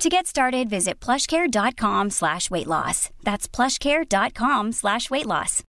To 0.00 0.08
get 0.08 0.26
started, 0.26 0.70
visit 0.70 0.98
plushcare.com 0.98 2.08
slash 2.08 2.50
weight 2.50 2.66
loss. 2.66 3.10
That's 3.22 3.46
plushcare.com 3.46 4.72
slash 4.72 5.10
weight 5.10 5.26
loss. 5.26 5.62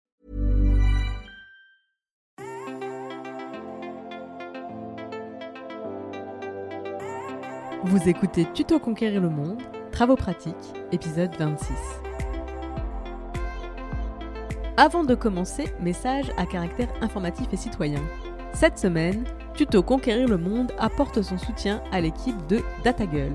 Vous 7.84 8.08
écoutez 8.08 8.46
Tuto 8.54 8.78
Conquérir 8.78 9.20
le 9.20 9.28
Monde, 9.28 9.60
Travaux 9.90 10.16
pratiques, 10.16 10.54
épisode 10.92 11.36
26. 11.38 11.74
Avant 14.78 15.04
de 15.04 15.14
commencer, 15.14 15.66
message 15.78 16.32
à 16.38 16.46
caractère 16.46 16.88
informatif 17.02 17.48
et 17.52 17.58
citoyen. 17.58 18.00
Cette 18.54 18.78
semaine, 18.78 19.24
Tuto 19.52 19.82
Conquérir 19.82 20.26
le 20.26 20.38
Monde 20.38 20.72
apporte 20.78 21.20
son 21.20 21.36
soutien 21.36 21.82
à 21.92 22.00
l'équipe 22.00 22.46
de 22.46 22.62
DataGull. 22.82 23.34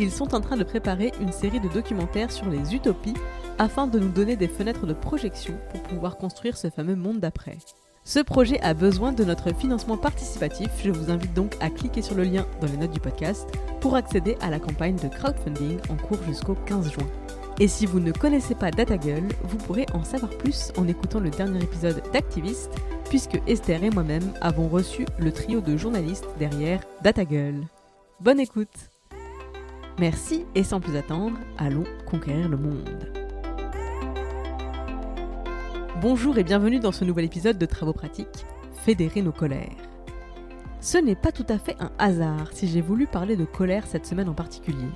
Ils 0.00 0.12
sont 0.12 0.34
en 0.34 0.40
train 0.40 0.56
de 0.56 0.64
préparer 0.64 1.12
une 1.20 1.32
série 1.32 1.60
de 1.60 1.68
documentaires 1.68 2.30
sur 2.30 2.48
les 2.48 2.74
utopies 2.74 3.14
afin 3.58 3.86
de 3.86 3.98
nous 3.98 4.10
donner 4.10 4.36
des 4.36 4.48
fenêtres 4.48 4.86
de 4.86 4.92
projection 4.92 5.54
pour 5.70 5.82
pouvoir 5.82 6.16
construire 6.16 6.56
ce 6.56 6.70
fameux 6.70 6.94
monde 6.94 7.18
d'après. 7.18 7.58
Ce 8.04 8.20
projet 8.20 8.60
a 8.62 8.72
besoin 8.72 9.12
de 9.12 9.24
notre 9.24 9.54
financement 9.54 9.98
participatif, 9.98 10.70
je 10.82 10.90
vous 10.90 11.10
invite 11.10 11.34
donc 11.34 11.56
à 11.60 11.68
cliquer 11.68 12.00
sur 12.00 12.14
le 12.14 12.22
lien 12.22 12.46
dans 12.60 12.68
les 12.68 12.76
notes 12.76 12.92
du 12.92 13.00
podcast 13.00 13.46
pour 13.80 13.96
accéder 13.96 14.38
à 14.40 14.50
la 14.50 14.60
campagne 14.60 14.96
de 14.96 15.08
crowdfunding 15.08 15.78
en 15.90 15.96
cours 15.96 16.22
jusqu'au 16.26 16.54
15 16.54 16.92
juin. 16.92 17.08
Et 17.60 17.68
si 17.68 17.84
vous 17.84 17.98
ne 17.98 18.12
connaissez 18.12 18.54
pas 18.54 18.70
DataGull, 18.70 19.28
vous 19.42 19.56
pourrez 19.58 19.84
en 19.92 20.04
savoir 20.04 20.30
plus 20.30 20.72
en 20.78 20.86
écoutant 20.86 21.18
le 21.18 21.30
dernier 21.30 21.62
épisode 21.62 22.02
d'Activiste, 22.12 22.70
puisque 23.08 23.42
Esther 23.48 23.82
et 23.82 23.90
moi-même 23.90 24.32
avons 24.40 24.68
reçu 24.68 25.04
le 25.18 25.32
trio 25.32 25.60
de 25.60 25.76
journalistes 25.76 26.28
derrière 26.38 26.80
DataGull. 27.02 27.66
Bonne 28.20 28.40
écoute 28.40 28.90
Merci 29.98 30.44
et 30.54 30.62
sans 30.62 30.78
plus 30.78 30.94
attendre, 30.94 31.38
allons 31.56 31.82
conquérir 32.06 32.48
le 32.48 32.56
monde. 32.56 33.12
Bonjour 36.00 36.38
et 36.38 36.44
bienvenue 36.44 36.78
dans 36.78 36.92
ce 36.92 37.04
nouvel 37.04 37.24
épisode 37.24 37.58
de 37.58 37.66
Travaux 37.66 37.92
pratiques, 37.92 38.46
Fédérer 38.84 39.22
nos 39.22 39.32
colères. 39.32 39.74
Ce 40.80 40.98
n'est 40.98 41.16
pas 41.16 41.32
tout 41.32 41.46
à 41.48 41.58
fait 41.58 41.74
un 41.80 41.90
hasard 41.98 42.52
si 42.52 42.68
j'ai 42.68 42.80
voulu 42.80 43.08
parler 43.08 43.34
de 43.34 43.44
colère 43.44 43.88
cette 43.88 44.06
semaine 44.06 44.28
en 44.28 44.34
particulier. 44.34 44.86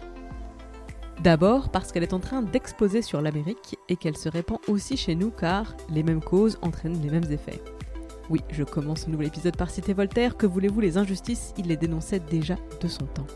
D'abord 1.21 1.71
parce 1.71 1.91
qu'elle 1.91 2.05
est 2.05 2.15
en 2.15 2.21
train 2.21 2.43
d'exploser 2.43 3.03
sur 3.03 3.21
l'Amérique 3.21 3.77
et 3.89 3.97
qu'elle 3.97 4.17
se 4.17 4.29
répand 4.29 4.61
aussi 4.69 4.97
chez 4.97 5.17
nous 5.17 5.33
car 5.33 5.75
les 5.91 6.05
mêmes 6.05 6.23
causes 6.23 6.61
entraînent 6.63 7.03
les 7.03 7.11
mêmes 7.11 7.31
effets. 7.33 7.61
Oui, 8.31 8.41
je 8.51 8.63
commence 8.63 9.03
ce 9.03 9.11
nouvel 9.11 9.27
épisode 9.27 9.57
par 9.57 9.71
citer 9.71 9.95
Voltaire, 9.95 10.37
que 10.37 10.47
voulez-vous 10.47 10.81
les 10.81 10.97
injustices, 10.97 11.55
il 11.59 11.67
les 11.67 11.77
dénonçait 11.77 12.21
déjà 12.21 12.55
de 12.81 12.87
son 12.87 13.07
temps. 13.07 13.27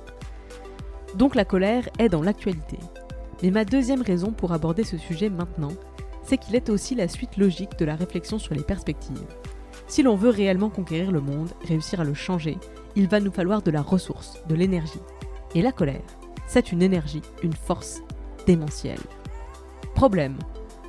Donc 1.15 1.35
la 1.35 1.45
colère 1.45 1.89
est 1.99 2.09
dans 2.09 2.23
l'actualité. 2.23 2.79
Mais 3.43 3.51
ma 3.51 3.65
deuxième 3.65 4.03
raison 4.03 4.33
pour 4.33 4.53
aborder 4.53 4.85
ce 4.85 4.97
sujet 4.97 5.31
maintenant, 5.31 5.73
c'est 6.25 6.39
qu'il 6.39 6.57
est 6.57 6.71
aussi 6.71 6.95
la 6.95 7.09
suite 7.09 7.37
logique 7.37 7.79
de 7.79 7.85
la 7.85 7.95
réflexion 7.95 8.39
sur 8.39 8.55
les 8.55 8.63
perspectives. 8.63 9.27
Si 9.87 10.03
l'on 10.03 10.17
veut 10.17 10.31
réellement 10.31 10.71
conquérir 10.71 11.13
le 11.13 11.21
monde, 11.21 11.51
réussir 11.67 12.01
à 12.01 12.05
le 12.05 12.15
changer, 12.15 12.59
il 12.97 13.09
va 13.09 13.21
nous 13.21 13.31
falloir 13.31 13.63
de 13.63 13.71
la 13.71 13.83
ressource, 13.83 14.43
de 14.49 14.55
l'énergie. 14.55 15.01
Et 15.55 15.63
la 15.63 15.73
colère, 15.73 16.03
c'est 16.47 16.73
une 16.73 16.83
énergie, 16.83 17.23
une 17.43 17.53
force 17.53 18.03
démentielle. 18.47 19.01
Problème, 19.95 20.37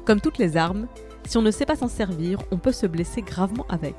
comme 0.06 0.22
toutes 0.22 0.40
les 0.40 0.58
armes, 0.58 0.88
si 1.26 1.38
on 1.38 1.42
ne 1.42 1.52
sait 1.52 1.66
pas 1.66 1.76
s'en 1.76 1.90
servir, 1.90 2.40
on 2.52 2.58
peut 2.58 2.72
se 2.72 2.88
blesser 2.88 3.22
gravement 3.22 3.66
avec. 3.70 3.96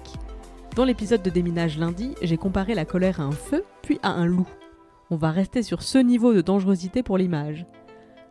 Dans 0.74 0.84
l'épisode 0.84 1.22
de 1.22 1.30
déminage 1.30 1.78
lundi, 1.78 2.14
j'ai 2.22 2.36
comparé 2.36 2.74
la 2.74 2.84
colère 2.84 3.20
à 3.20 3.24
un 3.24 3.32
feu, 3.32 3.64
puis 3.82 4.00
à 4.02 4.10
un 4.10 4.26
loup. 4.26 4.48
On 5.10 5.16
va 5.16 5.30
rester 5.30 5.62
sur 5.62 5.82
ce 5.82 5.96
niveau 5.96 6.34
de 6.34 6.42
dangerosité 6.42 7.02
pour 7.02 7.16
l'image. 7.16 7.64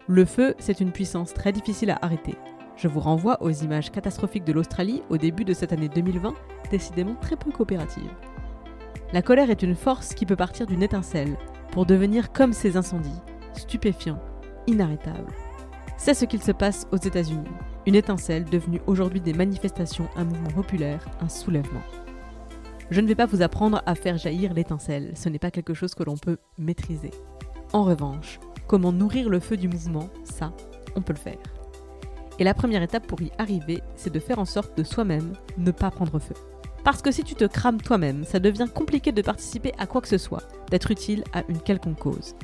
Le 0.05 0.25
feu, 0.25 0.53
c'est 0.59 0.79
une 0.79 0.91
puissance 0.91 1.33
très 1.33 1.51
difficile 1.51 1.89
à 1.89 1.97
arrêter. 2.03 2.35
Je 2.75 2.87
vous 2.87 2.99
renvoie 2.99 3.41
aux 3.41 3.49
images 3.49 3.91
catastrophiques 3.91 4.43
de 4.43 4.53
l'Australie 4.53 5.01
au 5.09 5.17
début 5.17 5.43
de 5.43 5.53
cette 5.53 5.73
année 5.73 5.89
2020, 5.89 6.35
décidément 6.69 7.15
très 7.15 7.35
peu 7.35 7.49
coopérative. 7.49 8.11
La 9.11 9.23
colère 9.23 9.49
est 9.49 9.63
une 9.63 9.75
force 9.75 10.13
qui 10.13 10.27
peut 10.27 10.35
partir 10.35 10.67
d'une 10.67 10.83
étincelle 10.83 11.35
pour 11.71 11.87
devenir 11.87 12.31
comme 12.31 12.53
ces 12.53 12.77
incendies, 12.77 13.21
stupéfiants, 13.53 14.21
inarrêtables. 14.67 15.33
C'est 15.97 16.13
ce 16.13 16.25
qu'il 16.25 16.43
se 16.43 16.51
passe 16.51 16.85
aux 16.91 16.97
États-Unis. 16.97 17.49
Une 17.87 17.95
étincelle 17.95 18.45
devenue 18.45 18.81
aujourd'hui 18.85 19.19
des 19.21 19.33
manifestations, 19.33 20.09
un 20.15 20.25
mouvement 20.25 20.51
populaire, 20.51 21.03
un 21.21 21.29
soulèvement. 21.29 21.81
Je 22.89 23.01
ne 23.01 23.07
vais 23.07 23.15
pas 23.15 23.25
vous 23.25 23.41
apprendre 23.41 23.81
à 23.85 23.95
faire 23.95 24.17
jaillir 24.17 24.53
l'étincelle, 24.53 25.11
ce 25.15 25.27
n'est 25.27 25.39
pas 25.39 25.51
quelque 25.51 25.73
chose 25.73 25.93
que 25.93 26.03
l'on 26.03 26.15
peut 26.17 26.37
maîtriser. 26.57 27.11
En 27.73 27.83
revanche, 27.83 28.39
comment 28.65 28.93
nourrir 28.93 29.29
le 29.29 29.41
feu 29.41 29.57
du 29.57 29.67
mouvement, 29.67 30.09
ça, 30.23 30.53
on 30.95 31.01
peut 31.01 31.13
le 31.13 31.19
faire. 31.19 31.37
Et 32.39 32.45
la 32.45 32.53
première 32.53 32.83
étape 32.83 33.05
pour 33.05 33.21
y 33.21 33.31
arriver, 33.37 33.81
c'est 33.95 34.13
de 34.13 34.19
faire 34.19 34.39
en 34.39 34.45
sorte 34.45 34.77
de 34.77 34.83
soi-même 34.83 35.33
ne 35.57 35.71
pas 35.71 35.91
prendre 35.91 36.19
feu. 36.19 36.35
Parce 36.85 37.01
que 37.01 37.11
si 37.11 37.23
tu 37.23 37.35
te 37.35 37.43
crames 37.43 37.81
toi-même, 37.81 38.23
ça 38.23 38.39
devient 38.39 38.67
compliqué 38.73 39.11
de 39.11 39.21
participer 39.21 39.73
à 39.77 39.85
quoi 39.87 39.99
que 39.99 40.07
ce 40.07 40.17
soit, 40.17 40.47
d'être 40.69 40.91
utile 40.91 41.25
à 41.33 41.43
une 41.49 41.59
quelconque 41.59 41.99
cause. 41.99 42.35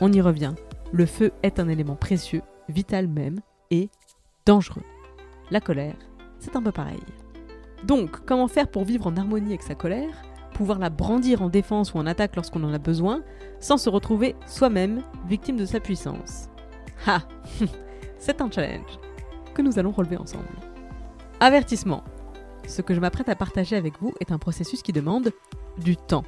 On 0.00 0.12
y 0.12 0.20
revient, 0.20 0.54
le 0.90 1.06
feu 1.06 1.30
est 1.44 1.60
un 1.60 1.68
élément 1.68 1.94
précieux, 1.94 2.42
vital 2.68 3.06
même, 3.06 3.38
et 3.70 3.88
dangereux. 4.46 4.82
La 5.52 5.60
colère, 5.60 5.96
c'est 6.40 6.56
un 6.56 6.62
peu 6.62 6.72
pareil. 6.72 7.02
Donc, 7.84 8.24
comment 8.24 8.48
faire 8.48 8.68
pour 8.68 8.84
vivre 8.84 9.06
en 9.06 9.16
harmonie 9.16 9.48
avec 9.48 9.62
sa 9.62 9.74
colère, 9.74 10.22
pouvoir 10.54 10.78
la 10.78 10.90
brandir 10.90 11.42
en 11.42 11.48
défense 11.48 11.94
ou 11.94 11.98
en 11.98 12.06
attaque 12.06 12.36
lorsqu'on 12.36 12.62
en 12.64 12.72
a 12.72 12.78
besoin, 12.78 13.22
sans 13.58 13.76
se 13.76 13.90
retrouver 13.90 14.36
soi-même 14.46 15.02
victime 15.26 15.56
de 15.56 15.66
sa 15.66 15.80
puissance? 15.80 16.48
Ha 17.06 17.22
C'est 18.18 18.40
un 18.40 18.50
challenge 18.50 18.98
que 19.54 19.62
nous 19.62 19.78
allons 19.78 19.90
relever 19.90 20.16
ensemble. 20.16 20.46
Avertissement. 21.40 22.04
Ce 22.68 22.82
que 22.82 22.94
je 22.94 23.00
m'apprête 23.00 23.28
à 23.28 23.34
partager 23.34 23.76
avec 23.76 24.00
vous 24.00 24.14
est 24.20 24.30
un 24.30 24.38
processus 24.38 24.82
qui 24.82 24.92
demande 24.92 25.32
du 25.78 25.96
temps. 25.96 26.24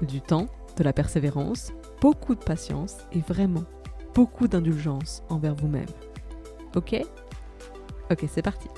Du 0.00 0.22
temps, 0.22 0.46
de 0.76 0.82
la 0.82 0.94
persévérance, 0.94 1.72
beaucoup 2.00 2.34
de 2.34 2.42
patience 2.42 2.96
et 3.12 3.20
vraiment 3.20 3.64
beaucoup 4.14 4.48
d'indulgence 4.48 5.22
envers 5.28 5.54
vous-même. 5.54 5.86
Ok? 6.74 6.96
Ok, 8.10 8.24
c'est 8.28 8.42
parti. 8.42 8.68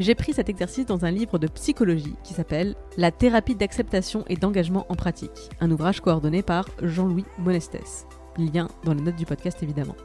J'ai 0.00 0.14
pris 0.14 0.32
cet 0.32 0.48
exercice 0.48 0.86
dans 0.86 1.04
un 1.04 1.10
livre 1.10 1.38
de 1.38 1.48
psychologie 1.48 2.14
qui 2.22 2.32
s'appelle 2.32 2.76
La 2.96 3.10
thérapie 3.10 3.56
d'acceptation 3.56 4.24
et 4.28 4.36
d'engagement 4.36 4.86
en 4.88 4.94
pratique, 4.94 5.50
un 5.60 5.70
ouvrage 5.72 6.00
coordonné 6.00 6.42
par 6.42 6.66
Jean-Louis 6.82 7.24
Monestès. 7.38 8.06
Lien 8.36 8.68
dans 8.84 8.94
les 8.94 9.02
notes 9.02 9.16
du 9.16 9.26
podcast 9.26 9.60
évidemment. 9.62 9.96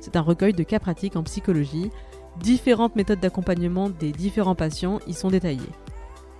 C'est 0.00 0.16
un 0.16 0.22
recueil 0.22 0.54
de 0.54 0.64
cas 0.64 0.80
pratiques 0.80 1.14
en 1.14 1.22
psychologie. 1.22 1.90
Différentes 2.40 2.96
méthodes 2.96 3.20
d'accompagnement 3.20 3.90
des 3.90 4.10
différents 4.10 4.56
patients 4.56 4.98
y 5.06 5.14
sont 5.14 5.30
détaillées. 5.30 5.70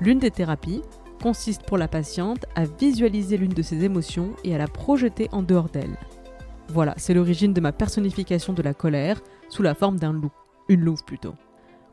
L'une 0.00 0.18
des 0.18 0.32
thérapies 0.32 0.82
consiste 1.22 1.62
pour 1.62 1.78
la 1.78 1.86
patiente 1.86 2.46
à 2.56 2.64
visualiser 2.64 3.36
l'une 3.36 3.52
de 3.52 3.62
ses 3.62 3.84
émotions 3.84 4.32
et 4.42 4.56
à 4.56 4.58
la 4.58 4.66
projeter 4.66 5.28
en 5.30 5.42
dehors 5.42 5.68
d'elle. 5.68 5.96
Voilà, 6.68 6.94
c'est 6.96 7.14
l'origine 7.14 7.52
de 7.52 7.60
ma 7.60 7.72
personnification 7.72 8.52
de 8.52 8.62
la 8.62 8.74
colère 8.74 9.20
sous 9.50 9.62
la 9.62 9.74
forme 9.74 9.98
d'un 9.98 10.12
loup. 10.12 10.32
Une 10.68 10.80
louve 10.80 11.04
plutôt. 11.04 11.34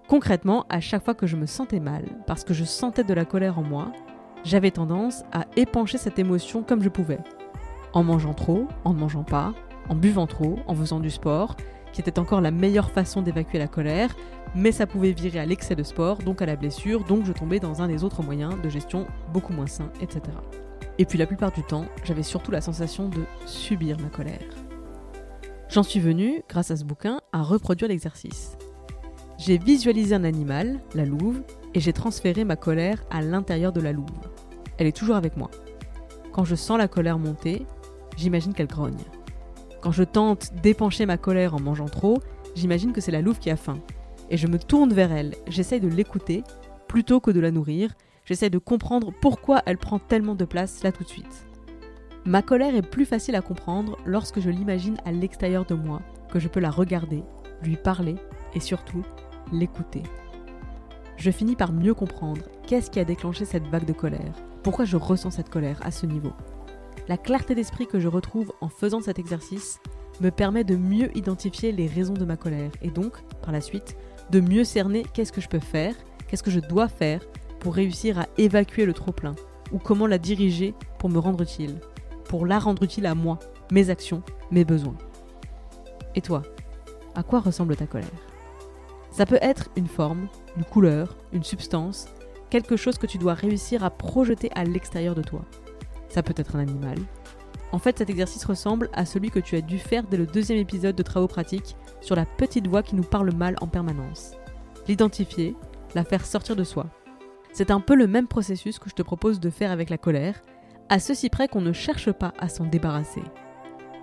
Concrètement, 0.07 0.67
à 0.69 0.79
chaque 0.81 1.03
fois 1.03 1.15
que 1.15 1.25
je 1.25 1.35
me 1.35 1.47
sentais 1.47 1.79
mal, 1.79 2.05
parce 2.27 2.43
que 2.43 2.53
je 2.53 2.63
sentais 2.63 3.03
de 3.03 3.13
la 3.13 3.25
colère 3.25 3.57
en 3.57 3.63
moi, 3.63 3.91
j'avais 4.43 4.69
tendance 4.69 5.23
à 5.31 5.45
épancher 5.55 5.97
cette 5.97 6.19
émotion 6.19 6.61
comme 6.61 6.83
je 6.83 6.89
pouvais. 6.89 7.19
En 7.91 8.03
mangeant 8.03 8.35
trop, 8.35 8.67
en 8.83 8.93
ne 8.93 8.99
mangeant 8.99 9.23
pas, 9.23 9.53
en 9.89 9.95
buvant 9.95 10.27
trop, 10.27 10.59
en 10.67 10.75
faisant 10.75 10.99
du 10.99 11.09
sport, 11.09 11.55
qui 11.91 12.01
était 12.01 12.19
encore 12.19 12.41
la 12.41 12.51
meilleure 12.51 12.91
façon 12.91 13.23
d'évacuer 13.23 13.57
la 13.57 13.67
colère, 13.67 14.15
mais 14.53 14.71
ça 14.71 14.85
pouvait 14.85 15.11
virer 15.11 15.39
à 15.39 15.45
l'excès 15.45 15.75
de 15.75 15.81
sport, 15.81 16.19
donc 16.19 16.39
à 16.41 16.45
la 16.45 16.55
blessure, 16.55 17.03
donc 17.03 17.25
je 17.25 17.31
tombais 17.31 17.59
dans 17.59 17.81
un 17.81 17.87
des 17.87 18.03
autres 18.03 18.21
moyens 18.21 18.61
de 18.61 18.69
gestion 18.69 19.07
beaucoup 19.33 19.53
moins 19.53 19.65
sains, 19.65 19.91
etc. 20.01 20.21
Et 20.99 21.05
puis 21.05 21.17
la 21.17 21.25
plupart 21.25 21.51
du 21.51 21.63
temps, 21.63 21.85
j'avais 22.03 22.23
surtout 22.23 22.51
la 22.51 22.61
sensation 22.61 23.09
de 23.09 23.23
subir 23.47 23.99
ma 23.99 24.09
colère. 24.09 24.39
J'en 25.67 25.83
suis 25.83 25.99
venu, 25.99 26.43
grâce 26.47 26.69
à 26.69 26.75
ce 26.75 26.83
bouquin, 26.83 27.21
à 27.33 27.41
reproduire 27.41 27.89
l'exercice. 27.89 28.55
J'ai 29.37 29.57
visualisé 29.57 30.15
un 30.15 30.23
animal, 30.23 30.79
la 30.93 31.05
louve, 31.05 31.41
et 31.73 31.79
j'ai 31.79 31.93
transféré 31.93 32.45
ma 32.45 32.55
colère 32.55 33.03
à 33.09 33.21
l'intérieur 33.21 33.73
de 33.73 33.81
la 33.81 33.91
louve. 33.91 34.05
Elle 34.77 34.87
est 34.87 34.95
toujours 34.95 35.17
avec 35.17 35.35
moi. 35.35 35.51
Quand 36.31 36.45
je 36.45 36.55
sens 36.55 36.77
la 36.77 36.87
colère 36.87 37.19
monter, 37.19 37.65
j'imagine 38.15 38.53
qu'elle 38.53 38.67
grogne. 38.67 38.97
Quand 39.81 39.91
je 39.91 40.03
tente 40.03 40.53
d'épancher 40.63 41.05
ma 41.05 41.17
colère 41.17 41.53
en 41.53 41.59
mangeant 41.59 41.89
trop, 41.89 42.21
j'imagine 42.55 42.93
que 42.93 43.01
c'est 43.01 43.11
la 43.11 43.21
louve 43.21 43.39
qui 43.39 43.49
a 43.49 43.57
faim. 43.57 43.79
et 44.31 44.37
je 44.37 44.47
me 44.47 44.57
tourne 44.57 44.91
vers 44.91 45.11
elle. 45.11 45.35
J'essaye 45.47 45.79
de 45.79 45.87
l'écouter 45.87 46.43
plutôt 46.87 47.19
que 47.19 47.29
de 47.29 47.39
la 47.39 47.51
nourrir. 47.51 47.93
J'essaye 48.25 48.49
de 48.49 48.57
comprendre 48.57 49.11
pourquoi 49.21 49.61
elle 49.67 49.77
prend 49.77 49.99
tellement 49.99 50.33
de 50.33 50.45
place 50.45 50.81
là 50.81 50.91
tout 50.91 51.03
de 51.03 51.09
suite. 51.09 51.45
Ma 52.25 52.41
colère 52.41 52.75
est 52.75 52.81
plus 52.81 53.05
facile 53.05 53.35
à 53.35 53.41
comprendre 53.41 53.97
lorsque 54.05 54.39
je 54.39 54.49
l'imagine 54.49 54.97
à 55.05 55.11
l'extérieur 55.11 55.65
de 55.65 55.75
moi, 55.75 56.01
que 56.31 56.39
je 56.39 56.47
peux 56.47 56.59
la 56.59 56.71
regarder, 56.71 57.23
lui 57.61 57.75
parler 57.75 58.15
et 58.55 58.59
surtout 58.59 59.03
l'écouter. 59.51 60.03
Je 61.17 61.31
finis 61.31 61.55
par 61.55 61.71
mieux 61.71 61.93
comprendre 61.93 62.41
qu'est-ce 62.67 62.91
qui 62.91 62.99
a 62.99 63.05
déclenché 63.05 63.45
cette 63.45 63.67
vague 63.67 63.85
de 63.85 63.93
colère, 63.93 64.33
pourquoi 64.63 64.85
je 64.85 64.97
ressens 64.97 65.31
cette 65.31 65.49
colère 65.49 65.79
à 65.83 65.91
ce 65.91 66.05
niveau. 66.05 66.33
La 67.07 67.17
clarté 67.17 67.55
d'esprit 67.55 67.87
que 67.87 67.99
je 67.99 68.07
retrouve 68.07 68.51
en 68.61 68.67
faisant 68.67 69.01
cet 69.01 69.19
exercice 69.19 69.79
me 70.21 70.31
permet 70.31 70.63
de 70.63 70.75
mieux 70.75 71.15
identifier 71.15 71.71
les 71.71 71.87
raisons 71.87 72.13
de 72.13 72.25
ma 72.25 72.37
colère 72.37 72.71
et 72.81 72.89
donc, 72.89 73.21
par 73.41 73.51
la 73.51 73.61
suite, 73.61 73.95
de 74.31 74.39
mieux 74.39 74.63
cerner 74.63 75.03
qu'est-ce 75.13 75.31
que 75.31 75.41
je 75.41 75.49
peux 75.49 75.59
faire, 75.59 75.93
qu'est-ce 76.27 76.43
que 76.43 76.51
je 76.51 76.59
dois 76.59 76.87
faire 76.87 77.21
pour 77.59 77.75
réussir 77.75 78.19
à 78.19 78.27
évacuer 78.37 78.85
le 78.85 78.93
trop-plein, 78.93 79.35
ou 79.71 79.77
comment 79.77 80.07
la 80.07 80.17
diriger 80.17 80.73
pour 80.99 81.09
me 81.09 81.19
rendre 81.19 81.41
utile, 81.41 81.79
pour 82.25 82.45
la 82.45 82.59
rendre 82.59 82.83
utile 82.83 83.05
à 83.05 83.15
moi, 83.15 83.39
mes 83.71 83.89
actions, 83.89 84.23
mes 84.51 84.65
besoins. 84.65 84.97
Et 86.15 86.21
toi, 86.21 86.41
à 87.13 87.23
quoi 87.23 87.39
ressemble 87.39 87.75
ta 87.75 87.87
colère? 87.87 88.09
Ça 89.15 89.25
peut 89.25 89.39
être 89.41 89.69
une 89.77 89.87
forme, 89.87 90.27
une 90.57 90.65
couleur, 90.65 91.15
une 91.31 91.45
substance, 91.45 92.07
quelque 92.49 92.75
chose 92.75 92.97
que 92.97 93.07
tu 93.07 93.17
dois 93.17 93.33
réussir 93.33 93.85
à 93.85 93.89
projeter 93.89 94.51
à 94.55 94.65
l'extérieur 94.65 95.15
de 95.15 95.21
toi. 95.21 95.45
Ça 96.09 96.21
peut 96.21 96.33
être 96.35 96.57
un 96.57 96.59
animal, 96.59 96.97
en 97.71 97.79
fait, 97.79 97.97
cet 97.97 98.09
exercice 98.09 98.43
ressemble 98.43 98.89
à 98.91 99.05
celui 99.05 99.29
que 99.29 99.39
tu 99.39 99.55
as 99.55 99.61
dû 99.61 99.79
faire 99.79 100.03
dès 100.03 100.17
le 100.17 100.25
deuxième 100.25 100.59
épisode 100.59 100.95
de 100.97 101.03
Travaux 101.03 101.27
pratiques 101.27 101.77
sur 102.01 102.15
la 102.15 102.25
petite 102.25 102.67
voix 102.67 102.83
qui 102.83 102.95
nous 102.95 103.03
parle 103.03 103.33
mal 103.33 103.55
en 103.61 103.67
permanence. 103.67 104.31
L'identifier, 104.87 105.55
la 105.93 106.03
faire 106.03 106.25
sortir 106.25 106.57
de 106.57 106.65
soi. 106.65 106.87
C'est 107.53 107.71
un 107.71 107.79
peu 107.79 107.95
le 107.95 108.07
même 108.07 108.27
processus 108.27 108.79
que 108.79 108.89
je 108.89 108.95
te 108.95 109.01
propose 109.01 109.39
de 109.39 109.49
faire 109.49 109.71
avec 109.71 109.89
la 109.89 109.97
colère, 109.97 110.41
à 110.89 110.99
ceci 110.99 111.29
près 111.29 111.47
qu'on 111.47 111.61
ne 111.61 111.71
cherche 111.71 112.11
pas 112.11 112.33
à 112.37 112.49
s'en 112.49 112.65
débarrasser. 112.65 113.23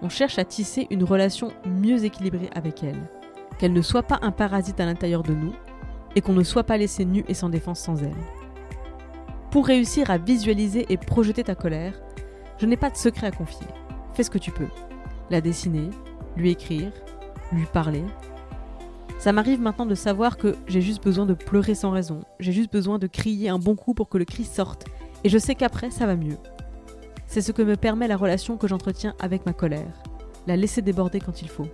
On 0.00 0.08
cherche 0.08 0.38
à 0.38 0.44
tisser 0.44 0.86
une 0.90 1.04
relation 1.04 1.52
mieux 1.66 2.04
équilibrée 2.04 2.48
avec 2.54 2.82
elle, 2.82 3.08
qu'elle 3.58 3.72
ne 3.72 3.82
soit 3.82 4.02
pas 4.02 4.18
un 4.22 4.30
parasite 4.30 4.80
à 4.80 4.86
l'intérieur 4.86 5.22
de 5.22 5.34
nous, 5.34 5.52
et 6.14 6.20
qu'on 6.20 6.32
ne 6.32 6.42
soit 6.42 6.64
pas 6.64 6.76
laissé 6.76 7.04
nu 7.04 7.24
et 7.28 7.34
sans 7.34 7.48
défense 7.48 7.80
sans 7.80 8.02
elle. 8.02 8.12
Pour 9.50 9.66
réussir 9.66 10.10
à 10.10 10.18
visualiser 10.18 10.86
et 10.88 10.96
projeter 10.96 11.44
ta 11.44 11.54
colère, 11.54 12.00
je 12.58 12.66
n'ai 12.66 12.76
pas 12.76 12.90
de 12.90 12.96
secret 12.96 13.26
à 13.26 13.30
confier. 13.30 13.66
Fais 14.14 14.22
ce 14.22 14.30
que 14.30 14.38
tu 14.38 14.50
peux. 14.50 14.68
La 15.30 15.40
dessiner, 15.40 15.90
lui 16.36 16.50
écrire, 16.50 16.92
lui 17.52 17.66
parler. 17.66 18.04
Ça 19.18 19.32
m'arrive 19.32 19.60
maintenant 19.60 19.86
de 19.86 19.94
savoir 19.94 20.36
que 20.36 20.56
j'ai 20.66 20.80
juste 20.80 21.02
besoin 21.02 21.26
de 21.26 21.34
pleurer 21.34 21.74
sans 21.74 21.90
raison. 21.90 22.20
J'ai 22.40 22.52
juste 22.52 22.72
besoin 22.72 22.98
de 22.98 23.06
crier 23.06 23.48
un 23.48 23.58
bon 23.58 23.76
coup 23.76 23.94
pour 23.94 24.08
que 24.08 24.18
le 24.18 24.24
cri 24.24 24.44
sorte. 24.44 24.86
Et 25.24 25.28
je 25.28 25.38
sais 25.38 25.54
qu'après, 25.54 25.90
ça 25.90 26.06
va 26.06 26.16
mieux. 26.16 26.38
C'est 27.26 27.40
ce 27.40 27.52
que 27.52 27.62
me 27.62 27.76
permet 27.76 28.08
la 28.08 28.16
relation 28.16 28.56
que 28.56 28.68
j'entretiens 28.68 29.14
avec 29.20 29.46
ma 29.46 29.52
colère. 29.52 30.02
La 30.46 30.56
laisser 30.56 30.82
déborder 30.82 31.20
quand 31.20 31.40
il 31.40 31.48
faut. 31.48 31.68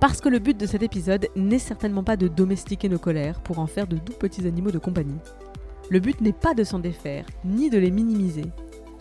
Parce 0.00 0.20
que 0.20 0.28
le 0.28 0.38
but 0.38 0.56
de 0.56 0.66
cet 0.66 0.82
épisode 0.82 1.28
n'est 1.36 1.58
certainement 1.58 2.04
pas 2.04 2.16
de 2.16 2.28
domestiquer 2.28 2.88
nos 2.88 2.98
colères 2.98 3.40
pour 3.40 3.58
en 3.58 3.66
faire 3.66 3.86
de 3.86 3.96
doux 3.96 4.12
petits 4.12 4.46
animaux 4.46 4.70
de 4.70 4.78
compagnie. 4.78 5.20
Le 5.90 6.00
but 6.00 6.20
n'est 6.20 6.32
pas 6.32 6.54
de 6.54 6.64
s'en 6.64 6.78
défaire, 6.78 7.26
ni 7.44 7.70
de 7.70 7.78
les 7.78 7.90
minimiser, 7.90 8.50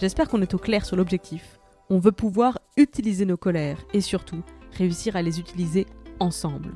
J'espère 0.04 0.28
qu'on 0.28 0.42
est 0.42 0.54
au 0.54 0.58
clair 0.58 0.86
sur 0.86 0.98
l'objectif. 0.98 1.60
On 1.90 2.00
veut 2.00 2.12
pouvoir 2.12 2.60
utiliser 2.78 3.26
nos 3.26 3.38
colères 3.38 3.78
et 3.94 4.02
surtout 4.02 4.44
réussir 4.78 5.16
à 5.16 5.22
les 5.22 5.40
utiliser 5.40 5.86
ensemble. 6.20 6.72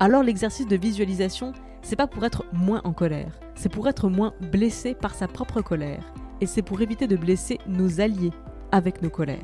Alors 0.00 0.22
l'exercice 0.22 0.66
de 0.66 0.76
visualisation, 0.76 1.52
c'est 1.82 1.94
pas 1.94 2.06
pour 2.08 2.24
être 2.24 2.44
moins 2.52 2.80
en 2.82 2.92
colère, 2.92 3.38
c'est 3.54 3.68
pour 3.68 3.86
être 3.88 4.08
moins 4.08 4.34
blessé 4.50 4.94
par 4.94 5.14
sa 5.14 5.28
propre 5.28 5.60
colère 5.60 6.12
et 6.40 6.46
c'est 6.46 6.62
pour 6.62 6.80
éviter 6.80 7.06
de 7.06 7.16
blesser 7.16 7.58
nos 7.68 8.00
alliés 8.00 8.32
avec 8.72 9.02
nos 9.02 9.10
colères. 9.10 9.38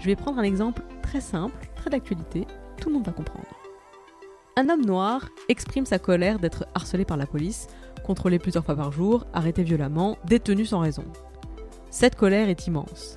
Je 0.00 0.06
vais 0.06 0.16
prendre 0.16 0.38
un 0.38 0.42
exemple 0.42 0.82
très 1.06 1.20
simple, 1.20 1.68
très 1.76 1.88
d'actualité, 1.88 2.46
tout 2.80 2.88
le 2.88 2.96
monde 2.96 3.06
va 3.06 3.12
comprendre. 3.12 3.46
Un 4.56 4.68
homme 4.68 4.84
noir 4.84 5.28
exprime 5.48 5.86
sa 5.86 5.98
colère 5.98 6.38
d'être 6.40 6.66
harcelé 6.74 7.04
par 7.04 7.16
la 7.16 7.26
police, 7.26 7.68
contrôlé 8.04 8.38
plusieurs 8.38 8.64
fois 8.64 8.74
par 8.74 8.90
jour, 8.90 9.24
arrêté 9.32 9.62
violemment, 9.62 10.18
détenu 10.24 10.66
sans 10.66 10.80
raison. 10.80 11.04
Cette 11.90 12.16
colère 12.16 12.48
est 12.48 12.66
immense. 12.66 13.14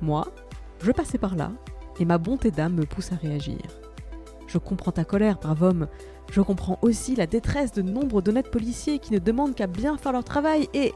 Moi, 0.00 0.28
je 0.82 0.92
passais 0.92 1.18
par 1.18 1.34
là, 1.34 1.50
et 1.98 2.04
ma 2.04 2.18
bonté 2.18 2.50
d'âme 2.50 2.74
me 2.74 2.86
pousse 2.86 3.12
à 3.12 3.16
réagir. 3.16 3.58
Je 4.46 4.58
comprends 4.58 4.92
ta 4.92 5.04
colère, 5.04 5.38
brave 5.38 5.62
homme. 5.62 5.88
Je 6.30 6.40
comprends 6.40 6.78
aussi 6.82 7.16
la 7.16 7.26
détresse 7.26 7.72
de 7.72 7.82
nombre 7.82 8.22
d'honnêtes 8.22 8.50
policiers 8.50 9.00
qui 9.00 9.12
ne 9.12 9.18
demandent 9.18 9.54
qu'à 9.54 9.66
bien 9.66 9.98
faire 9.98 10.12
leur 10.12 10.24
travail 10.24 10.68
et... 10.74 10.92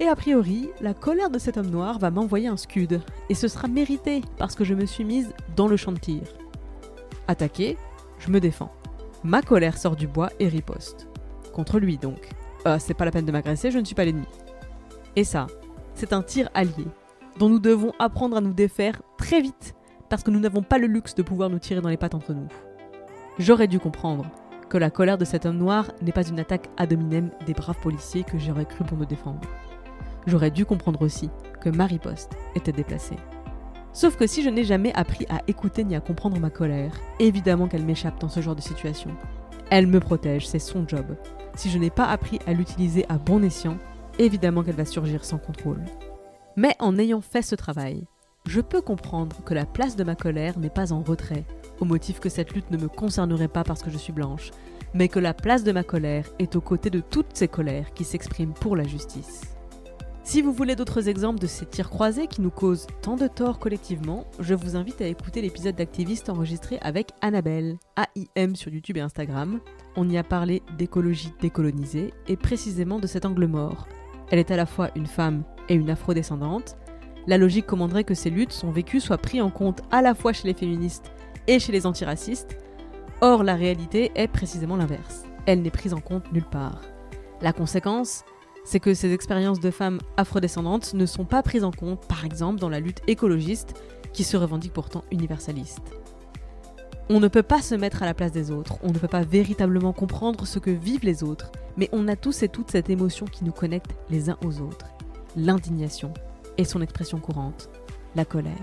Et 0.00 0.08
a 0.08 0.16
priori, 0.16 0.70
la 0.80 0.94
colère 0.94 1.28
de 1.28 1.38
cet 1.38 1.58
homme 1.58 1.68
noir 1.68 1.98
va 1.98 2.10
m'envoyer 2.10 2.48
un 2.48 2.56
scud. 2.56 3.02
Et 3.28 3.34
ce 3.34 3.48
sera 3.48 3.68
mérité 3.68 4.22
parce 4.38 4.54
que 4.54 4.64
je 4.64 4.72
me 4.72 4.86
suis 4.86 5.04
mise 5.04 5.34
dans 5.56 5.68
le 5.68 5.76
champ 5.76 5.92
de 5.92 5.98
tir. 5.98 6.22
Attaqué, 7.28 7.76
je 8.18 8.30
me 8.30 8.40
défends. 8.40 8.72
Ma 9.24 9.42
colère 9.42 9.76
sort 9.76 9.96
du 9.96 10.06
bois 10.06 10.30
et 10.40 10.48
riposte. 10.48 11.06
Contre 11.52 11.78
lui 11.78 11.98
donc. 11.98 12.30
Euh, 12.66 12.78
c'est 12.80 12.94
pas 12.94 13.04
la 13.04 13.10
peine 13.10 13.26
de 13.26 13.32
m'agresser, 13.32 13.70
je 13.70 13.78
ne 13.78 13.84
suis 13.84 13.94
pas 13.94 14.06
l'ennemi. 14.06 14.26
Et 15.16 15.24
ça, 15.24 15.46
c'est 15.94 16.14
un 16.14 16.22
tir 16.22 16.48
allié, 16.54 16.86
dont 17.38 17.50
nous 17.50 17.58
devons 17.58 17.92
apprendre 17.98 18.38
à 18.38 18.40
nous 18.40 18.54
défaire 18.54 19.02
très 19.18 19.42
vite, 19.42 19.74
parce 20.08 20.22
que 20.22 20.30
nous 20.30 20.40
n'avons 20.40 20.62
pas 20.62 20.78
le 20.78 20.86
luxe 20.86 21.14
de 21.14 21.22
pouvoir 21.22 21.50
nous 21.50 21.58
tirer 21.58 21.82
dans 21.82 21.88
les 21.90 21.96
pattes 21.98 22.14
entre 22.14 22.32
nous. 22.32 22.48
J'aurais 23.38 23.68
dû 23.68 23.78
comprendre 23.78 24.24
que 24.70 24.78
la 24.78 24.90
colère 24.90 25.18
de 25.18 25.24
cet 25.24 25.44
homme 25.44 25.58
noir 25.58 25.90
n'est 26.00 26.12
pas 26.12 26.26
une 26.26 26.40
attaque 26.40 26.68
ad 26.78 26.92
hominem 26.92 27.30
des 27.44 27.54
braves 27.54 27.80
policiers 27.80 28.24
que 28.24 28.38
j'aurais 28.38 28.66
cru 28.66 28.84
pour 28.84 28.96
me 28.96 29.06
défendre. 29.06 29.40
J'aurais 30.26 30.50
dû 30.50 30.64
comprendre 30.64 31.02
aussi 31.02 31.30
que 31.60 31.70
ma 31.70 31.86
riposte 31.86 32.36
était 32.54 32.72
déplacée. 32.72 33.16
Sauf 33.92 34.16
que 34.16 34.26
si 34.26 34.42
je 34.42 34.50
n'ai 34.50 34.64
jamais 34.64 34.92
appris 34.94 35.26
à 35.28 35.40
écouter 35.48 35.82
ni 35.84 35.96
à 35.96 36.00
comprendre 36.00 36.38
ma 36.38 36.50
colère, 36.50 36.92
évidemment 37.18 37.66
qu'elle 37.66 37.84
m'échappe 37.84 38.20
dans 38.20 38.28
ce 38.28 38.40
genre 38.40 38.54
de 38.54 38.60
situation. 38.60 39.10
Elle 39.70 39.86
me 39.86 40.00
protège, 40.00 40.46
c'est 40.46 40.58
son 40.58 40.86
job. 40.86 41.16
Si 41.54 41.70
je 41.70 41.78
n'ai 41.78 41.90
pas 41.90 42.06
appris 42.06 42.38
à 42.46 42.52
l'utiliser 42.52 43.04
à 43.08 43.18
bon 43.18 43.42
escient, 43.42 43.78
évidemment 44.18 44.62
qu'elle 44.62 44.76
va 44.76 44.84
surgir 44.84 45.24
sans 45.24 45.38
contrôle. 45.38 45.82
Mais 46.56 46.76
en 46.78 46.98
ayant 46.98 47.20
fait 47.20 47.42
ce 47.42 47.54
travail, 47.54 48.04
je 48.46 48.60
peux 48.60 48.80
comprendre 48.80 49.42
que 49.44 49.54
la 49.54 49.66
place 49.66 49.96
de 49.96 50.04
ma 50.04 50.14
colère 50.14 50.58
n'est 50.58 50.70
pas 50.70 50.92
en 50.92 51.02
retrait, 51.02 51.44
au 51.80 51.84
motif 51.84 52.20
que 52.20 52.28
cette 52.28 52.52
lutte 52.54 52.70
ne 52.70 52.78
me 52.78 52.88
concernerait 52.88 53.48
pas 53.48 53.64
parce 53.64 53.82
que 53.82 53.90
je 53.90 53.98
suis 53.98 54.12
blanche, 54.12 54.50
mais 54.94 55.08
que 55.08 55.18
la 55.18 55.34
place 55.34 55.64
de 55.64 55.72
ma 55.72 55.84
colère 55.84 56.26
est 56.38 56.56
aux 56.56 56.60
côtés 56.60 56.90
de 56.90 57.00
toutes 57.00 57.34
ces 57.36 57.48
colères 57.48 57.92
qui 57.92 58.04
s'expriment 58.04 58.54
pour 58.54 58.76
la 58.76 58.84
justice. 58.84 59.42
Si 60.22 60.42
vous 60.42 60.52
voulez 60.52 60.76
d'autres 60.76 61.08
exemples 61.08 61.40
de 61.40 61.46
ces 61.46 61.66
tirs 61.66 61.90
croisés 61.90 62.26
qui 62.26 62.40
nous 62.40 62.50
causent 62.50 62.86
tant 63.02 63.16
de 63.16 63.26
tort 63.26 63.58
collectivement, 63.58 64.26
je 64.38 64.54
vous 64.54 64.76
invite 64.76 65.00
à 65.00 65.06
écouter 65.06 65.40
l'épisode 65.40 65.74
d'Activiste 65.74 66.28
enregistré 66.28 66.78
avec 66.82 67.10
Annabelle, 67.20 67.78
AIM 67.96 68.54
sur 68.54 68.70
YouTube 68.70 68.98
et 68.98 69.00
Instagram. 69.00 69.60
On 69.96 70.08
y 70.08 70.18
a 70.18 70.22
parlé 70.22 70.62
d'écologie 70.78 71.32
décolonisée 71.40 72.12
et 72.28 72.36
précisément 72.36 72.98
de 72.98 73.06
cet 73.06 73.24
angle 73.24 73.46
mort, 73.46 73.88
elle 74.30 74.38
est 74.38 74.52
à 74.52 74.56
la 74.56 74.66
fois 74.66 74.90
une 74.94 75.06
femme 75.06 75.42
et 75.68 75.74
une 75.74 75.90
afrodescendante. 75.90 76.76
La 77.26 77.36
logique 77.36 77.66
commanderait 77.66 78.04
que 78.04 78.14
ces 78.14 78.30
luttes, 78.30 78.52
son 78.52 78.70
vécu, 78.70 79.00
soient 79.00 79.18
pris 79.18 79.40
en 79.40 79.50
compte 79.50 79.82
à 79.90 80.02
la 80.02 80.14
fois 80.14 80.32
chez 80.32 80.46
les 80.46 80.54
féministes 80.54 81.10
et 81.48 81.58
chez 81.58 81.72
les 81.72 81.84
antiracistes. 81.84 82.56
Or, 83.20 83.42
la 83.42 83.56
réalité 83.56 84.12
est 84.14 84.28
précisément 84.28 84.76
l'inverse. 84.76 85.24
Elle 85.46 85.62
n'est 85.62 85.70
prise 85.70 85.94
en 85.94 86.00
compte 86.00 86.32
nulle 86.32 86.44
part. 86.44 86.80
La 87.42 87.52
conséquence, 87.52 88.24
c'est 88.70 88.78
que 88.78 88.94
ces 88.94 89.12
expériences 89.12 89.58
de 89.58 89.72
femmes 89.72 89.98
afrodescendantes 90.16 90.94
ne 90.94 91.04
sont 91.04 91.24
pas 91.24 91.42
prises 91.42 91.64
en 91.64 91.72
compte, 91.72 92.06
par 92.06 92.24
exemple, 92.24 92.60
dans 92.60 92.68
la 92.68 92.78
lutte 92.78 93.02
écologiste, 93.08 93.74
qui 94.12 94.22
se 94.22 94.36
revendique 94.36 94.72
pourtant 94.72 95.02
universaliste. 95.10 95.82
On 97.08 97.18
ne 97.18 97.26
peut 97.26 97.42
pas 97.42 97.62
se 97.62 97.74
mettre 97.74 98.04
à 98.04 98.06
la 98.06 98.14
place 98.14 98.30
des 98.30 98.52
autres, 98.52 98.78
on 98.84 98.92
ne 98.92 98.98
peut 98.98 99.08
pas 99.08 99.24
véritablement 99.24 99.92
comprendre 99.92 100.46
ce 100.46 100.60
que 100.60 100.70
vivent 100.70 101.04
les 101.04 101.24
autres, 101.24 101.50
mais 101.76 101.88
on 101.90 102.06
a 102.06 102.14
tous 102.14 102.44
et 102.44 102.48
toutes 102.48 102.70
cette 102.70 102.90
émotion 102.90 103.26
qui 103.26 103.42
nous 103.42 103.50
connecte 103.50 103.90
les 104.08 104.30
uns 104.30 104.38
aux 104.44 104.60
autres, 104.60 104.86
l'indignation 105.34 106.14
et 106.56 106.64
son 106.64 106.80
expression 106.80 107.18
courante, 107.18 107.70
la 108.14 108.24
colère. 108.24 108.54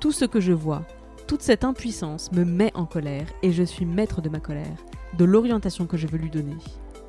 Tout 0.00 0.10
ce 0.10 0.24
que 0.24 0.40
je 0.40 0.52
vois, 0.52 0.84
toute 1.28 1.42
cette 1.42 1.62
impuissance 1.62 2.32
me 2.32 2.44
met 2.44 2.72
en 2.74 2.86
colère 2.86 3.28
et 3.44 3.52
je 3.52 3.62
suis 3.62 3.86
maître 3.86 4.20
de 4.22 4.28
ma 4.28 4.40
colère, 4.40 4.84
de 5.16 5.24
l'orientation 5.24 5.86
que 5.86 5.96
je 5.96 6.08
veux 6.08 6.18
lui 6.18 6.30
donner. 6.30 6.56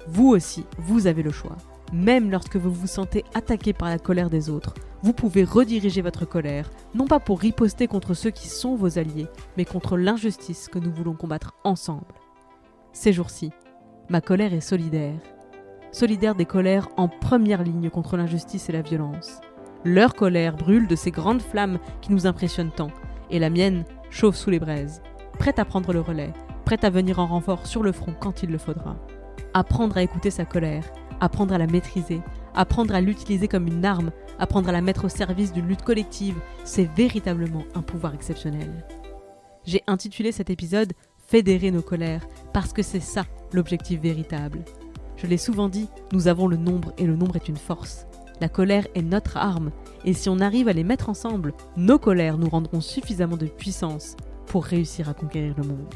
Vous 0.07 0.27
aussi, 0.29 0.65
vous 0.77 1.07
avez 1.07 1.23
le 1.23 1.31
choix. 1.31 1.55
Même 1.93 2.31
lorsque 2.31 2.55
vous 2.55 2.71
vous 2.71 2.87
sentez 2.87 3.23
attaqué 3.33 3.71
par 3.71 3.89
la 3.89 3.99
colère 3.99 4.29
des 4.29 4.49
autres, 4.49 4.73
vous 5.01 5.13
pouvez 5.13 5.43
rediriger 5.43 6.01
votre 6.01 6.25
colère, 6.25 6.69
non 6.93 7.07
pas 7.07 7.19
pour 7.19 7.39
riposter 7.39 7.87
contre 7.87 8.13
ceux 8.13 8.31
qui 8.31 8.47
sont 8.47 8.75
vos 8.75 8.97
alliés, 8.97 9.27
mais 9.57 9.65
contre 9.65 9.97
l'injustice 9.97 10.67
que 10.67 10.79
nous 10.79 10.91
voulons 10.91 11.13
combattre 11.13 11.53
ensemble. 11.63 12.15
Ces 12.93 13.13
jours-ci, 13.13 13.51
ma 14.09 14.21
colère 14.21 14.53
est 14.53 14.61
solidaire. 14.61 15.19
Solidaire 15.91 16.35
des 16.35 16.45
colères 16.45 16.89
en 16.97 17.07
première 17.07 17.63
ligne 17.63 17.89
contre 17.89 18.17
l'injustice 18.17 18.69
et 18.69 18.73
la 18.73 18.81
violence. 18.81 19.39
Leur 19.85 20.15
colère 20.15 20.55
brûle 20.55 20.87
de 20.87 20.95
ces 20.95 21.11
grandes 21.11 21.41
flammes 21.41 21.79
qui 22.01 22.11
nous 22.11 22.25
impressionnent 22.25 22.71
tant, 22.71 22.91
et 23.29 23.39
la 23.39 23.49
mienne 23.49 23.83
chauffe 24.09 24.35
sous 24.35 24.49
les 24.49 24.59
braises, 24.59 25.01
prête 25.37 25.59
à 25.59 25.65
prendre 25.65 25.93
le 25.93 26.01
relais, 26.01 26.33
prête 26.65 26.83
à 26.83 26.89
venir 26.89 27.19
en 27.19 27.27
renfort 27.27 27.67
sur 27.67 27.83
le 27.83 27.91
front 27.91 28.13
quand 28.19 28.43
il 28.43 28.51
le 28.51 28.57
faudra. 28.57 28.95
Apprendre 29.53 29.97
à 29.97 30.03
écouter 30.03 30.31
sa 30.31 30.45
colère, 30.45 30.83
apprendre 31.19 31.53
à 31.53 31.57
la 31.57 31.67
maîtriser, 31.67 32.21
apprendre 32.55 32.95
à 32.95 33.01
l'utiliser 33.01 33.47
comme 33.47 33.67
une 33.67 33.85
arme, 33.85 34.11
apprendre 34.39 34.69
à 34.69 34.71
la 34.71 34.81
mettre 34.81 35.05
au 35.05 35.09
service 35.09 35.53
d'une 35.53 35.67
lutte 35.67 35.83
collective, 35.83 36.39
c'est 36.63 36.89
véritablement 36.95 37.63
un 37.75 37.81
pouvoir 37.81 38.13
exceptionnel. 38.13 38.85
J'ai 39.65 39.83
intitulé 39.87 40.31
cet 40.31 40.49
épisode 40.49 40.93
Fédérer 41.27 41.71
nos 41.71 41.81
colères, 41.81 42.27
parce 42.51 42.73
que 42.73 42.83
c'est 42.83 42.99
ça 42.99 43.23
l'objectif 43.53 43.99
véritable. 44.01 44.59
Je 45.15 45.25
l'ai 45.25 45.37
souvent 45.37 45.69
dit, 45.69 45.87
nous 46.11 46.27
avons 46.27 46.47
le 46.47 46.57
nombre 46.57 46.93
et 46.97 47.05
le 47.05 47.15
nombre 47.15 47.37
est 47.37 47.47
une 47.47 47.57
force. 47.57 48.05
La 48.41 48.49
colère 48.49 48.87
est 48.93 49.01
notre 49.01 49.37
arme, 49.37 49.71
et 50.03 50.13
si 50.13 50.27
on 50.27 50.39
arrive 50.39 50.67
à 50.67 50.73
les 50.73 50.83
mettre 50.83 51.09
ensemble, 51.09 51.53
nos 51.77 51.97
colères 51.97 52.37
nous 52.37 52.49
rendront 52.49 52.81
suffisamment 52.81 53.37
de 53.37 53.45
puissance 53.45 54.17
pour 54.47 54.65
réussir 54.65 55.07
à 55.07 55.13
conquérir 55.13 55.55
le 55.57 55.63
monde. 55.63 55.93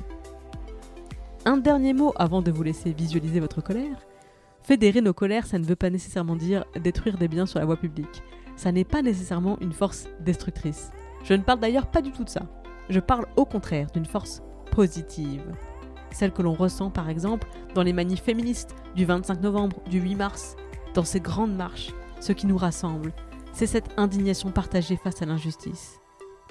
Un 1.47 1.55
dernier 1.55 1.93
mot 1.93 2.11
avant 2.17 2.41
de 2.41 2.51
vous 2.51 2.61
laisser 2.61 2.91
visualiser 2.91 3.39
votre 3.39 3.61
colère. 3.61 4.05
Fédérer 4.63 4.99
nos 4.99 5.13
colères, 5.13 5.45
ça 5.45 5.57
ne 5.57 5.63
veut 5.63 5.77
pas 5.77 5.89
nécessairement 5.89 6.35
dire 6.35 6.65
détruire 6.83 7.17
des 7.17 7.29
biens 7.29 7.45
sur 7.45 7.59
la 7.59 7.65
voie 7.65 7.77
publique. 7.77 8.21
Ça 8.57 8.73
n'est 8.73 8.83
pas 8.83 9.01
nécessairement 9.01 9.57
une 9.61 9.71
force 9.71 10.09
destructrice. 10.19 10.91
Je 11.23 11.33
ne 11.35 11.41
parle 11.41 11.61
d'ailleurs 11.61 11.89
pas 11.89 12.01
du 12.01 12.11
tout 12.11 12.25
de 12.25 12.29
ça. 12.29 12.41
Je 12.89 12.99
parle 12.99 13.27
au 13.37 13.45
contraire 13.45 13.87
d'une 13.93 14.05
force 14.05 14.41
positive. 14.71 15.41
Celle 16.11 16.33
que 16.33 16.41
l'on 16.41 16.53
ressent 16.53 16.89
par 16.89 17.09
exemple 17.09 17.47
dans 17.75 17.83
les 17.83 17.93
manifs 17.93 18.23
féministes 18.23 18.75
du 18.97 19.05
25 19.05 19.41
novembre, 19.41 19.77
du 19.89 20.01
8 20.01 20.15
mars, 20.15 20.57
dans 20.95 21.05
ces 21.05 21.21
grandes 21.21 21.55
marches, 21.55 21.93
ce 22.19 22.33
qui 22.33 22.45
nous 22.45 22.57
rassemble, 22.57 23.13
c'est 23.53 23.67
cette 23.67 23.91
indignation 23.95 24.51
partagée 24.51 24.97
face 24.97 25.21
à 25.21 25.25
l'injustice. 25.25 26.01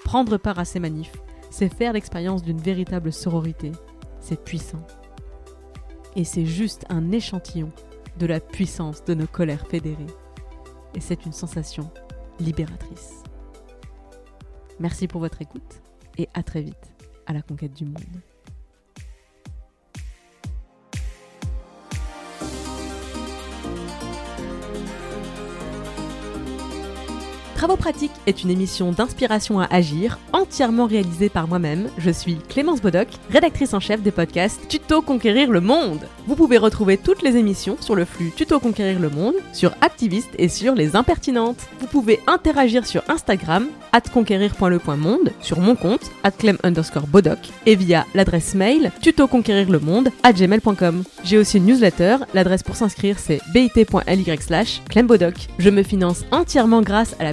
Prendre 0.06 0.38
part 0.38 0.58
à 0.58 0.64
ces 0.64 0.80
manifs, 0.80 1.20
c'est 1.50 1.68
faire 1.68 1.92
l'expérience 1.92 2.42
d'une 2.42 2.62
véritable 2.62 3.12
sororité. 3.12 3.72
C'est 4.28 4.42
puissant. 4.42 4.84
Et 6.16 6.24
c'est 6.24 6.46
juste 6.46 6.84
un 6.88 7.12
échantillon 7.12 7.70
de 8.18 8.26
la 8.26 8.40
puissance 8.40 9.04
de 9.04 9.14
nos 9.14 9.28
colères 9.28 9.68
fédérées. 9.68 10.12
Et 10.96 11.00
c'est 11.00 11.26
une 11.26 11.32
sensation 11.32 11.92
libératrice. 12.40 13.22
Merci 14.80 15.06
pour 15.06 15.20
votre 15.20 15.42
écoute 15.42 15.80
et 16.18 16.28
à 16.34 16.42
très 16.42 16.62
vite 16.62 16.92
à 17.26 17.34
la 17.34 17.42
conquête 17.42 17.74
du 17.74 17.84
monde. 17.84 18.02
Travaux 27.56 27.76
pratiques 27.76 28.12
est 28.26 28.42
une 28.42 28.50
émission 28.50 28.92
d'inspiration 28.92 29.60
à 29.60 29.66
agir, 29.70 30.18
entièrement 30.34 30.84
réalisée 30.84 31.30
par 31.30 31.48
moi-même. 31.48 31.88
Je 31.96 32.10
suis 32.10 32.36
Clémence 32.50 32.82
Bodoc, 32.82 33.08
rédactrice 33.30 33.72
en 33.72 33.80
chef 33.80 34.02
des 34.02 34.10
podcasts 34.10 34.68
Tuto 34.68 35.00
Conquérir 35.00 35.50
le 35.50 35.62
Monde. 35.62 36.06
Vous 36.26 36.36
pouvez 36.36 36.58
retrouver 36.58 36.98
toutes 36.98 37.22
les 37.22 37.38
émissions 37.38 37.78
sur 37.80 37.94
le 37.94 38.04
flux 38.04 38.30
Tuto 38.36 38.60
Conquérir 38.60 39.00
le 39.00 39.08
Monde, 39.08 39.36
sur 39.54 39.72
Activiste 39.80 40.34
et 40.38 40.50
sur 40.50 40.74
Les 40.74 40.96
Impertinentes. 40.96 41.66
Vous 41.80 41.86
pouvez 41.86 42.20
interagir 42.26 42.86
sur 42.86 43.02
Instagram, 43.08 43.68
conquérir.le.monde, 44.12 45.32
sur 45.40 45.60
mon 45.60 45.74
compte, 45.74 46.10
clem 46.38 46.58
underscore 46.62 47.06
bodoc, 47.06 47.38
et 47.64 47.76
via 47.76 48.04
l'adresse 48.14 48.54
mail 48.54 48.92
tutoconquérirlemonde 49.00 50.10
à 50.22 50.32
gmail.com. 50.32 51.04
J'ai 51.24 51.38
aussi 51.38 51.58
une 51.58 51.66
newsletter, 51.66 52.16
l'adresse 52.34 52.62
pour 52.62 52.76
s'inscrire 52.76 53.18
c'est 53.18 53.40
bit.ly 53.52 54.38
slash 54.40 54.82
clembodoc. 54.88 55.34
Je 55.58 55.70
me 55.70 55.82
finance 55.82 56.24
entièrement 56.30 56.82
grâce 56.82 57.16
à 57.18 57.24
la 57.24 57.32